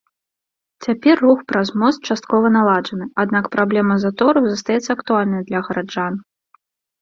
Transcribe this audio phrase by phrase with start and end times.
[0.85, 6.13] Цяпер рух праз мост часткова наладжаны, аднак праблема затораў застаецца актуальнай для гараджан.